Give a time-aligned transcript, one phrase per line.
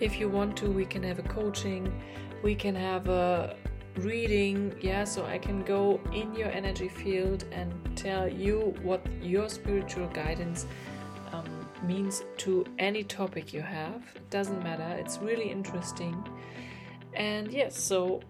[0.00, 2.02] If you want to, we can have a coaching,
[2.42, 3.56] we can have a
[3.96, 9.48] reading, yeah, so I can go in your energy field and tell you what your
[9.48, 10.66] spiritual guidance
[11.32, 14.02] um, means to any topic you have.
[14.14, 16.16] It doesn't matter, it's really interesting.
[17.14, 18.20] And yes, so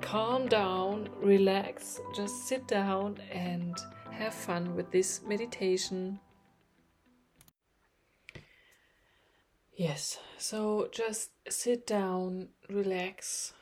[0.00, 3.76] calm down, relax, just sit down and
[4.10, 6.20] have fun with this meditation.
[9.76, 13.52] Yes, so just sit down, relax.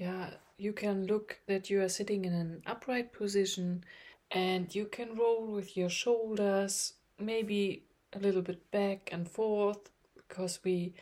[0.00, 3.84] Yeah, you can look that you are sitting in an upright position
[4.30, 7.82] and you can roll with your shoulders maybe
[8.14, 10.94] a little bit back and forth because we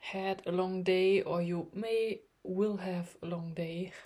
[0.00, 3.92] had a long day or you may will have a long day.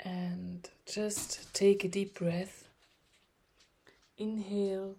[0.00, 2.68] And just take a deep breath.
[4.18, 4.96] Inhale.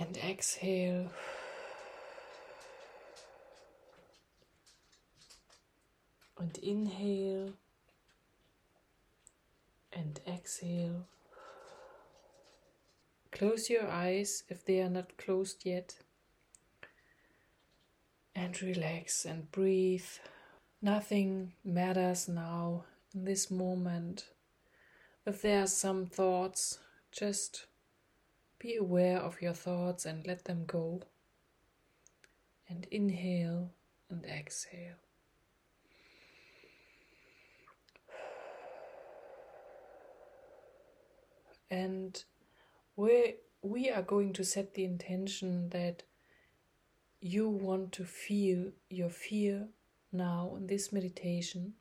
[0.00, 1.12] And exhale
[6.42, 7.52] and inhale
[9.92, 11.06] and exhale
[13.32, 15.96] Close your eyes if they are not closed yet.
[18.36, 20.06] And relax and breathe.
[20.82, 24.26] Nothing matters now in this moment.
[25.24, 26.78] If there are some thoughts,
[27.10, 27.66] just
[28.58, 31.02] be aware of your thoughts and let them go.
[32.68, 33.70] And inhale
[34.10, 35.01] and exhale.
[41.72, 42.22] And
[42.96, 46.02] we we are going to set the intention that
[47.18, 49.68] you want to feel your fear
[50.12, 51.72] now in this meditation.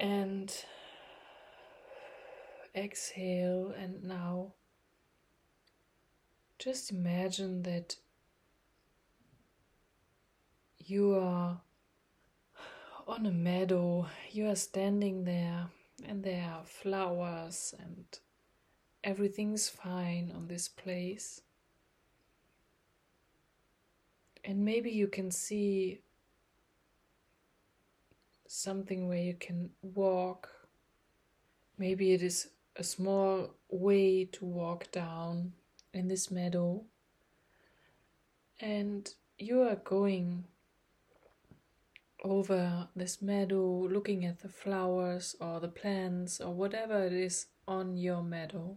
[0.00, 0.50] And
[2.74, 4.54] exhale, and now
[6.58, 7.96] just imagine that
[10.78, 11.60] you are
[13.08, 15.68] on a meadow, you are standing there
[16.06, 18.04] and there are flowers and
[19.02, 21.40] everything's fine on this place.
[24.44, 26.00] And maybe you can see
[28.46, 30.50] something where you can walk.
[31.78, 35.52] Maybe it is a small way to walk down
[35.94, 36.82] in this meadow.
[38.60, 40.44] And you are going
[42.22, 47.96] over this meadow, looking at the flowers or the plants or whatever it is on
[47.96, 48.76] your meadow.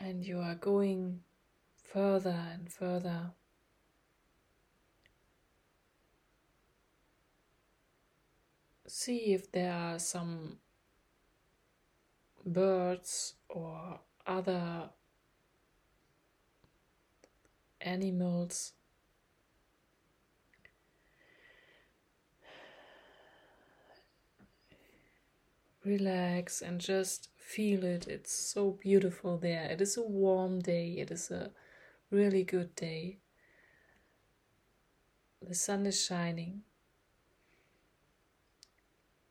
[0.00, 1.20] And you are going
[1.82, 3.32] further and further.
[8.86, 10.58] See if there are some
[12.46, 14.90] birds or other
[17.80, 18.72] animals
[25.88, 28.06] relax and just feel it.
[28.06, 29.64] It's so beautiful there.
[29.64, 31.50] It is a warm day, it is a
[32.10, 33.18] really good day.
[35.40, 36.62] The sun is shining,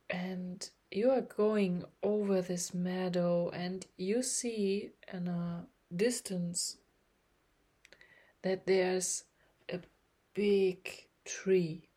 [0.10, 6.78] and you are going over this meadow, and you see in a distance
[8.42, 9.26] that there's
[9.70, 9.80] a
[10.34, 11.90] big tree.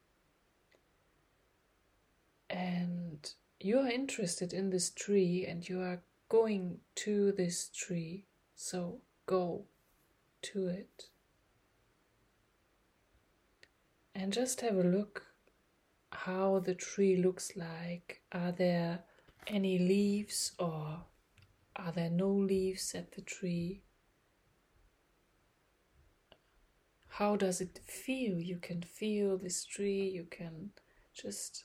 [2.49, 8.25] And you are interested in this tree and you are going to this tree,
[8.55, 9.65] so go
[10.43, 11.11] to it.
[14.15, 15.25] and just have a look
[16.13, 18.21] how the tree looks like.
[18.33, 19.01] Are there
[19.47, 21.05] any leaves or
[21.77, 23.83] are there no leaves at the tree?
[27.09, 28.39] How does it feel?
[28.39, 30.71] You can feel this tree, you can
[31.15, 31.65] just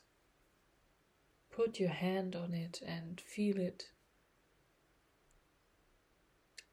[1.56, 3.86] put your hand on it and feel it.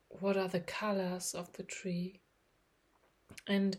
[0.08, 2.20] What are the colors of the tree?
[3.46, 3.78] And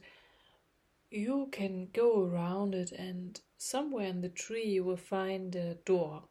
[1.12, 6.24] you can go around it, and somewhere in the tree, you will find a door.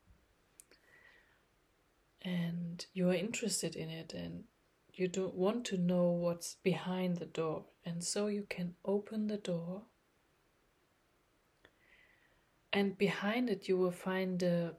[2.22, 4.44] And you are interested in it, and
[4.92, 7.66] you don't want to know what's behind the door.
[7.84, 9.82] And so you can open the door,
[12.72, 14.74] and behind it, you will find a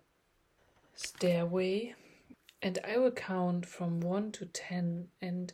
[0.96, 1.96] stairway.
[2.62, 5.08] And I will count from 1 to 10.
[5.22, 5.54] And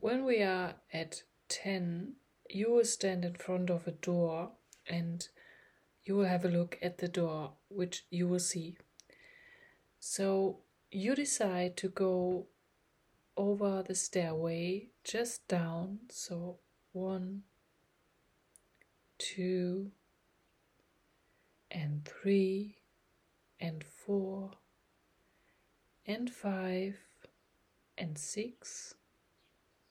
[0.00, 2.14] when we are at 10,
[2.48, 4.50] you will stand in front of a door
[4.88, 5.28] and
[6.02, 8.76] you will have a look at the door, which you will see.
[10.00, 10.60] So
[10.90, 12.46] you decide to go
[13.36, 16.00] over the stairway just down.
[16.08, 16.58] So
[16.92, 17.42] one,
[19.18, 19.92] two,
[21.70, 22.76] and three,
[23.60, 24.50] and four,
[26.06, 26.96] and five,
[27.96, 28.94] and six,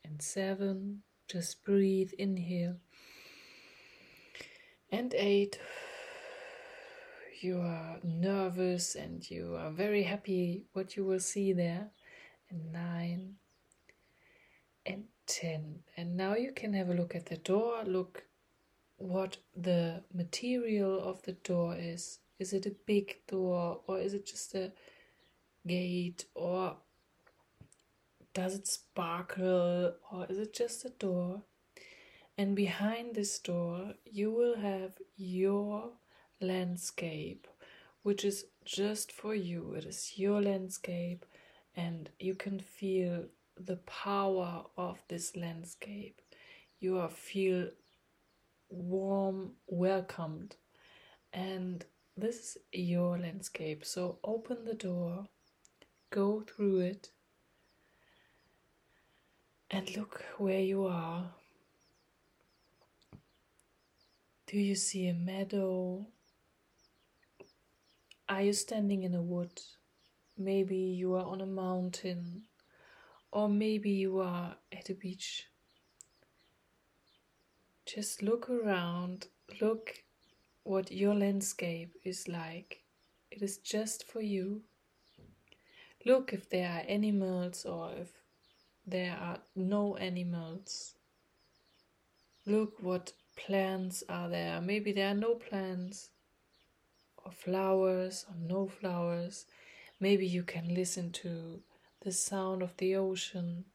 [0.03, 1.03] and seven.
[1.27, 2.77] Just breathe, inhale,
[4.91, 5.59] and eight.
[7.41, 11.91] You are nervous and you are very happy what you will see there.
[12.49, 13.35] And nine,
[14.85, 15.83] and ten.
[15.95, 17.83] And now you can have a look at the door.
[17.85, 18.23] Look
[18.99, 22.19] what the material of the door is.
[22.37, 24.71] Is it a big door or is it just a
[25.65, 26.77] gate or
[28.33, 31.41] does it sparkle or is it just a door?
[32.37, 35.91] And behind this door, you will have your
[36.39, 37.47] landscape,
[38.03, 39.73] which is just for you.
[39.73, 41.25] It is your landscape,
[41.75, 43.25] and you can feel
[43.57, 46.21] the power of this landscape.
[46.79, 47.71] You are feel
[48.69, 50.55] warm, welcomed,
[51.33, 51.85] and
[52.15, 53.85] this is your landscape.
[53.85, 55.25] So open the door,
[56.09, 57.09] go through it,
[59.71, 61.31] and look where you are.
[64.47, 66.07] Do you see a meadow?
[68.27, 69.61] Are you standing in a wood?
[70.37, 72.43] Maybe you are on a mountain,
[73.31, 75.48] or maybe you are at a beach.
[77.95, 80.03] Just look around, look
[80.63, 82.83] what your landscape is like.
[83.31, 84.61] It is just for you.
[86.05, 88.09] Look if there are animals or if
[88.85, 90.93] there are no animals.
[92.45, 94.61] Look what plants are there.
[94.61, 96.09] Maybe there are no plants,
[97.25, 99.45] or flowers, or no flowers.
[99.99, 101.61] Maybe you can listen to
[102.01, 103.65] the sound of the ocean.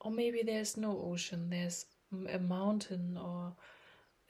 [0.00, 1.84] Or maybe there's no ocean, there's
[2.30, 3.52] a mountain or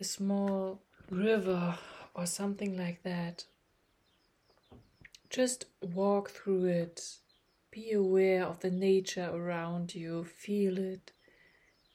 [0.00, 0.80] a small
[1.10, 1.78] river
[2.14, 3.44] or something like that.
[5.30, 7.18] Just walk through it
[7.70, 11.12] be aware of the nature around you, feel it.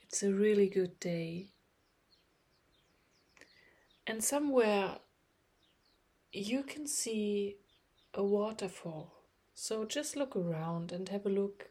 [0.03, 1.47] It's a really good day.
[4.05, 4.97] And somewhere
[6.31, 7.57] you can see
[8.13, 9.13] a waterfall.
[9.55, 11.69] So just look around and have a look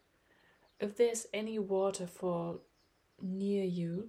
[0.80, 2.60] if there's any waterfall
[3.20, 4.08] near you.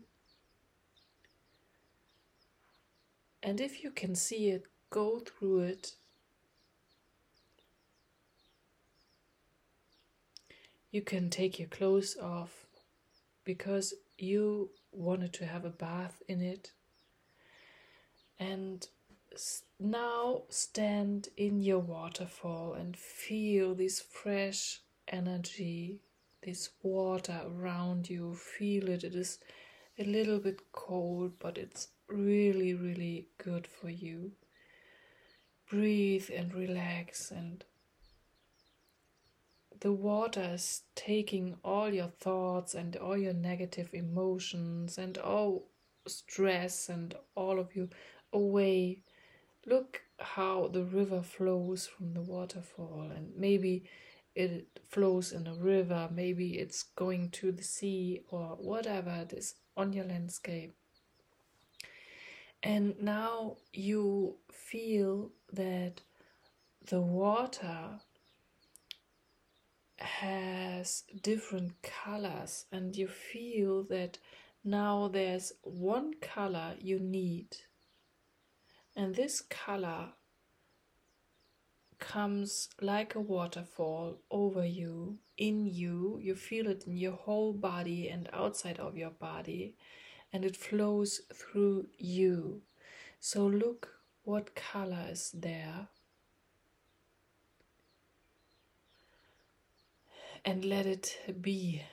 [3.42, 5.96] And if you can see it, go through it
[10.94, 12.68] you can take your clothes off
[13.44, 16.72] because you wanted to have a bath in it.
[18.40, 18.88] And
[19.80, 26.00] now stand in your waterfall and feel this fresh energy,
[26.46, 28.36] this water around you.
[28.36, 29.04] Feel it.
[29.04, 29.40] It is
[29.98, 34.32] a little bit cold, but it's really, really good for you.
[35.70, 37.64] Breathe and relax and
[39.84, 45.68] the water is taking all your thoughts and all your negative emotions and all
[46.08, 47.90] stress and all of you
[48.32, 49.00] away.
[49.66, 53.84] Look how the river flows from the waterfall, and maybe
[54.36, 59.56] it flows in a river, maybe it's going to the sea, or whatever it is
[59.78, 60.74] on your landscape.
[62.62, 66.02] And now you feel that
[66.86, 68.00] the water
[69.98, 74.18] has different colors and you feel that
[74.64, 77.58] Now there's one color you need,
[78.96, 80.14] and this color
[82.04, 86.20] comes like a waterfall over you, in you.
[86.22, 89.76] You feel it in your whole body and outside of your body,
[90.34, 92.62] and it flows through you.
[93.22, 93.88] So look
[94.26, 95.88] what color is there.
[100.44, 101.84] And let it be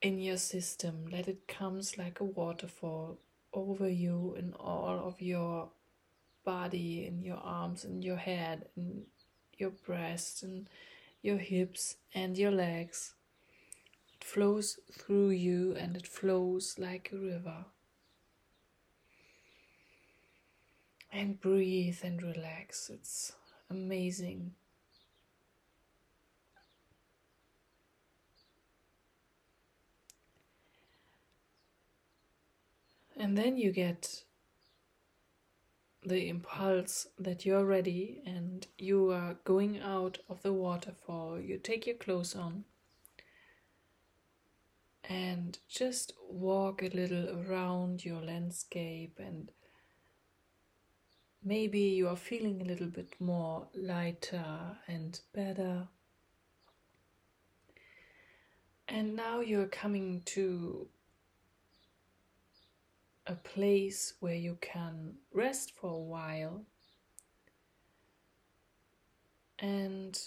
[0.00, 1.04] in your system.
[1.12, 3.18] Let it comes like a waterfall
[3.52, 5.68] over you in all of your
[6.50, 9.04] body, in your arms, in your head, in
[9.56, 10.68] your breast, and
[11.22, 13.14] your hips and your legs.
[14.14, 17.66] It flows through you and it flows like a river.
[21.12, 22.90] And breathe and relax.
[22.90, 23.32] It's
[23.68, 24.52] amazing.
[33.16, 34.24] And then you get
[36.02, 41.38] the impulse that you're ready and you are going out of the waterfall.
[41.38, 42.64] You take your clothes on
[45.04, 49.50] and just walk a little around your landscape and
[51.44, 55.88] maybe you are feeling a little bit more lighter and better.
[58.88, 60.88] And now you're coming to
[63.30, 66.62] a place where you can rest for a while.
[69.60, 70.18] And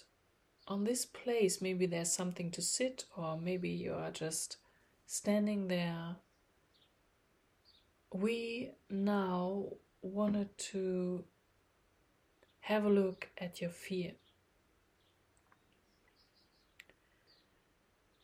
[0.69, 4.55] on this place, maybe there's something to sit, or maybe you are just
[5.05, 6.15] standing there.
[8.13, 9.65] We now
[10.01, 11.25] wanted to
[12.61, 14.13] have a look at your fear.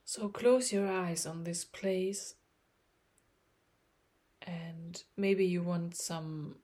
[0.05, 2.35] So close your eyes on this place
[4.43, 6.55] and maybe you want some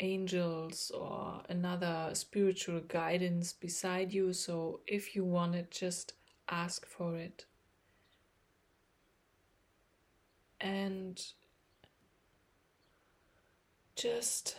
[0.00, 4.32] angels or another spiritual guidance beside you.
[4.32, 6.14] So if you want it, just
[6.48, 7.46] ask for it.
[10.60, 11.20] And
[13.96, 14.56] just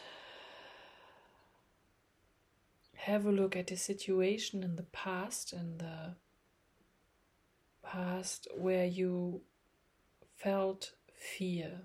[2.96, 6.16] have a look at the situation in the past and the
[7.82, 9.42] past where you
[10.36, 11.82] felt fear.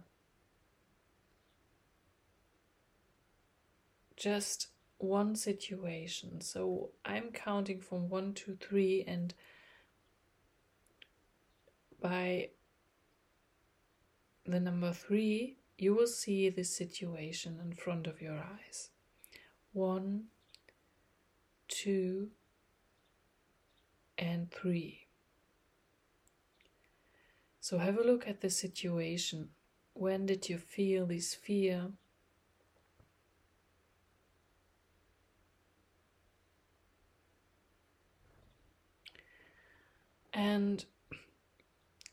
[4.16, 6.40] Just one situation.
[6.40, 9.34] So I'm counting from one, two, three, and
[12.00, 12.50] by
[14.46, 18.90] the number three, you will see this situation in front of your eyes.
[19.72, 20.26] One,
[21.66, 22.28] two,
[24.16, 25.03] and three.
[27.64, 29.48] So have a look at the situation.
[29.94, 31.92] When did you feel this fear?
[40.34, 40.84] And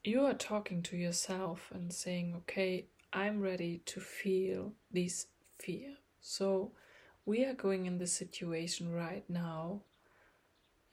[0.06, 5.28] you are talking to yourself and saying, okay, I'm ready to feel this
[5.60, 5.96] fear.
[6.22, 6.72] So
[7.26, 9.82] we are going in the situation right now,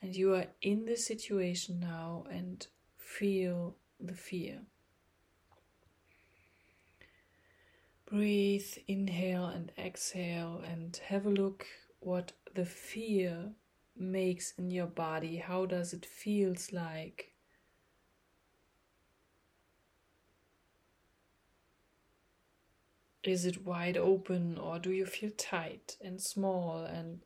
[0.03, 4.61] and you are in the situation now and feel the fear.
[8.07, 11.67] Breathe, inhale and exhale, and have a look
[12.00, 13.52] what the fear
[13.97, 15.37] makes in your body.
[15.37, 17.35] How does it feels like?
[23.25, 26.85] Is it wide open or do you feel tight and small?
[26.85, 27.21] And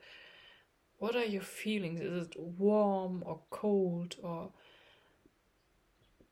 [0.99, 2.01] what are your feelings?
[2.01, 4.51] Is it warm or cold or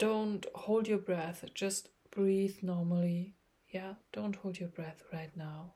[0.00, 3.34] don't hold your breath, just breathe normally.
[3.68, 5.74] Yeah, don't hold your breath right now.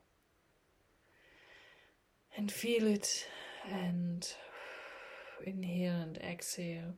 [2.35, 3.29] And feel it
[3.71, 4.27] and
[5.45, 6.95] inhale and exhale.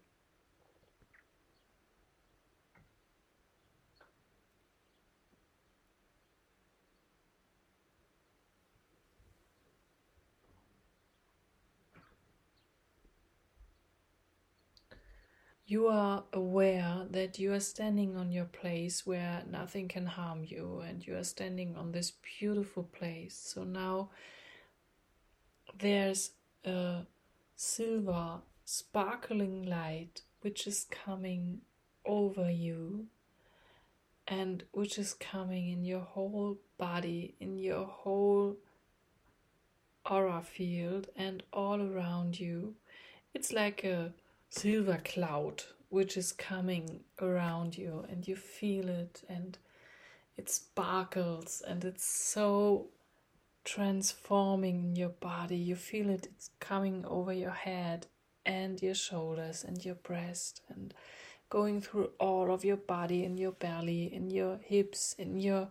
[15.66, 20.80] You are aware that you are standing on your place where nothing can harm you
[20.86, 23.36] and you are standing on this beautiful place.
[23.36, 24.10] So now
[25.76, 26.30] there's
[26.64, 27.00] a
[27.56, 31.62] silver sparkling light which is coming
[32.04, 33.06] over you
[34.28, 38.56] and which is coming in your whole body, in your whole
[40.08, 42.74] aura field, and all around you.
[43.34, 44.12] It's like a
[44.56, 49.56] silver cloud which is coming around you, and you feel it, and
[50.36, 52.88] it sparkles, and it's so
[53.64, 55.56] transforming in your body.
[55.56, 58.06] You feel it, it's coming over your head
[58.44, 60.92] and your shoulders and your breast, and
[61.48, 65.68] going through all of your body, in your belly, in your hips, in your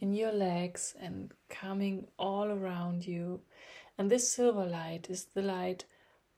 [0.00, 3.40] in your legs and coming all around you.
[3.96, 5.84] And this silver light is the light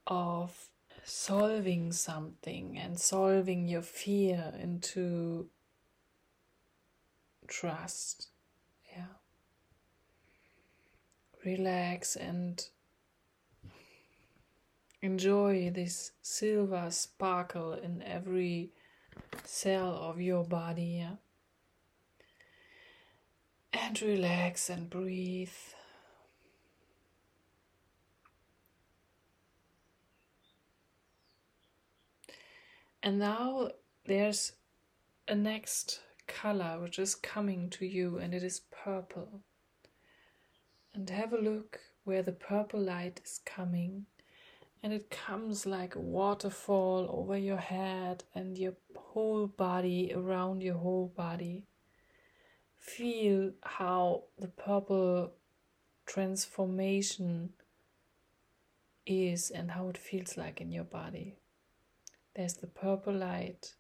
[0.07, 0.69] of
[1.09, 5.49] solving something and solving your fear into
[7.47, 8.27] trust.
[8.91, 9.15] Yeah.
[11.45, 12.61] Relax and
[15.01, 18.73] enjoy this silver sparkle in every
[19.45, 20.99] cell of your body.
[21.03, 21.17] Yeah?
[23.73, 25.51] And relax and breathe.
[33.07, 33.69] And now
[34.07, 34.55] there's
[35.29, 39.43] a next color which is coming to you, and it is purple.
[40.93, 44.07] And have a look where the purple light is coming,
[44.83, 50.75] and it comes like a waterfall over your head and your whole body, around your
[50.75, 51.63] whole body.
[52.81, 55.31] Feel how the purple
[56.07, 57.51] transformation
[59.07, 61.37] is and how it feels like in your body.
[62.37, 63.73] There's the purple light,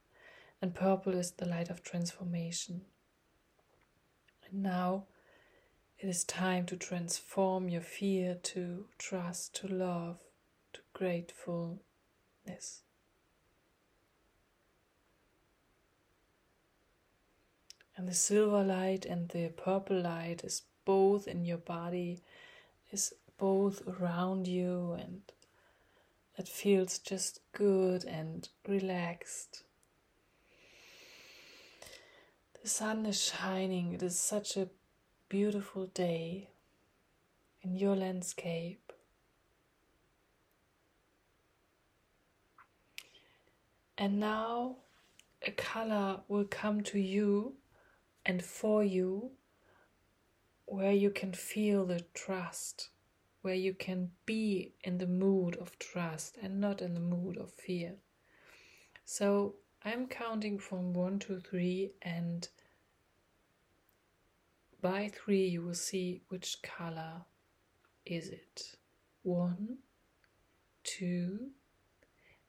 [0.62, 2.86] and purple is the light of transformation.
[4.48, 5.04] And now
[5.98, 10.20] it is time to transform your fear to trust, to love,
[10.72, 11.80] to gratefulness.
[17.94, 22.22] And the silver light and the purple light is both in your body,
[22.90, 25.20] is both around you and
[26.38, 29.62] it feels just good and relaxed.
[32.62, 34.68] The sun is shining, it is such a
[35.28, 36.50] beautiful day
[37.62, 38.92] in your landscape.
[43.99, 44.76] And now
[45.42, 47.54] a color will come to you
[48.26, 49.30] and for you
[50.66, 52.90] where you can feel the trust
[53.47, 57.49] where you can be in the mood of trust and not in the mood of
[57.52, 57.95] fear.
[59.04, 59.54] So
[59.85, 62.49] I'm counting from one to three, and
[64.82, 67.23] by three, you will see which color
[68.04, 68.75] is it.
[69.23, 69.78] One,
[70.82, 71.50] two,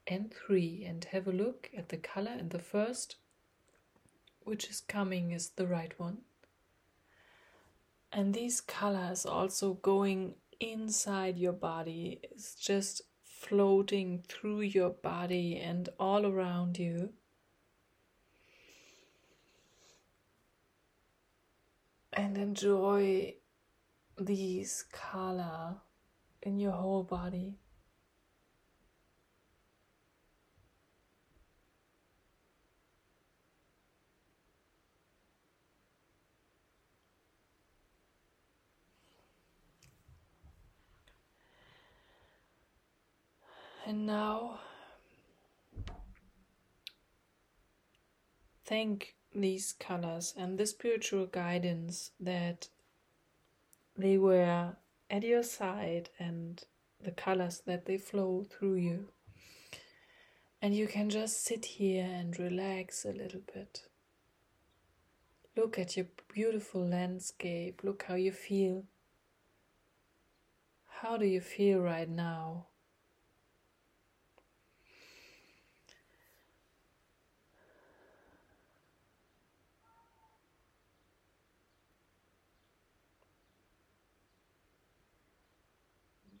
[0.08, 2.32] and three, and have a look at the color.
[2.36, 3.14] And the first,
[4.42, 6.22] which is coming, is the right one.
[8.12, 15.88] And these colors also going inside your body is just floating through your body and
[15.98, 17.12] all around you.
[22.12, 23.36] And enjoy
[24.18, 25.76] these color
[26.42, 27.58] in your whole body.
[43.86, 44.58] And now,
[48.64, 52.68] thank these colors and the spiritual guidance that
[53.98, 54.72] they were
[55.10, 56.64] at your side and
[57.04, 59.08] the colors that they flow through you.
[60.62, 63.82] And you can just sit here and relax a little bit.
[65.54, 67.82] Look at your beautiful landscape.
[67.84, 68.84] Look how you feel.
[71.02, 72.68] How do you feel right now?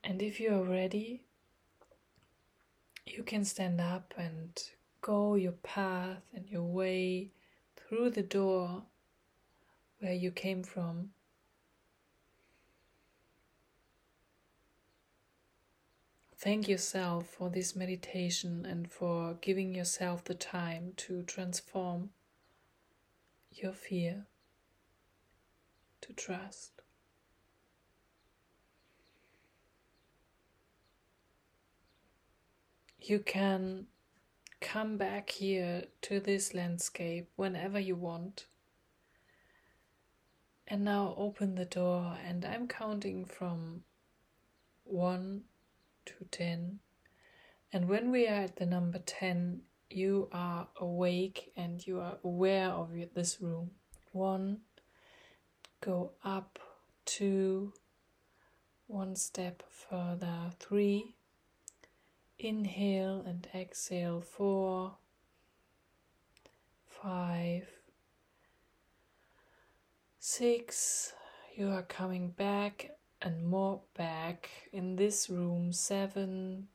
[0.08, 1.20] And if you are ready,
[3.04, 4.58] you can stand up and
[5.02, 7.28] go your path and your way
[7.76, 8.84] through the door
[10.00, 11.10] where you came from.
[16.38, 22.12] Thank yourself for this meditation and for giving yourself the time to transform
[23.52, 24.24] your fear
[26.00, 26.77] to trust.
[33.08, 33.86] You can
[34.60, 38.46] come back here to this landscape whenever you want.
[40.66, 43.84] And now open the door, and I'm counting from
[44.84, 45.42] 1
[46.06, 46.80] to 10.
[47.72, 52.68] And when we are at the number 10, you are awake and you are aware
[52.68, 53.70] of this room.
[54.12, 54.58] One,
[55.80, 56.58] go up,
[57.06, 57.72] two,
[58.86, 61.14] one step further, three,
[62.38, 64.96] inhale and exhale, four,
[66.86, 67.68] five,
[70.18, 71.12] six,
[71.56, 76.68] you are coming back and more back in this room, seven,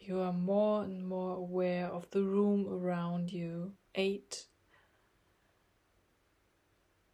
[0.00, 3.72] you are more and more aware of the room around you.
[3.94, 4.46] Eight,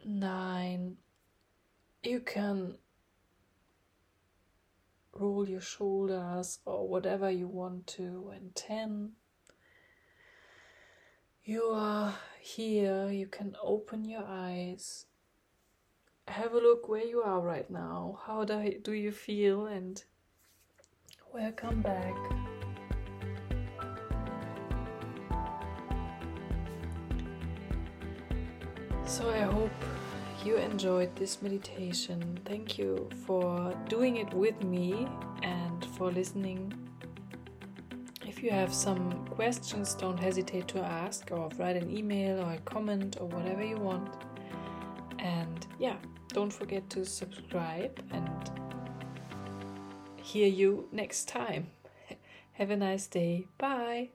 [0.04, 0.96] nine,
[2.02, 2.76] you can
[5.18, 8.32] roll your shoulders or whatever you want to.
[8.34, 9.12] And ten,
[11.44, 15.06] you are here, you can open your eyes.
[16.28, 18.18] Have a look where you are right now.
[18.26, 19.66] How do you feel?
[19.66, 20.02] And
[21.32, 22.14] welcome back.
[29.06, 29.70] So I hope
[30.44, 32.38] you enjoyed this meditation.
[32.44, 35.08] Thank you for doing it with me
[35.42, 36.72] and for listening.
[38.26, 42.58] If you have some questions, don't hesitate to ask or write an email or a
[42.58, 44.10] comment or whatever you want.
[45.18, 45.96] And yeah,
[46.28, 48.50] don't forget to subscribe and
[50.16, 51.68] hear you next time.
[52.52, 53.46] Have a nice day.
[53.56, 54.10] Bye.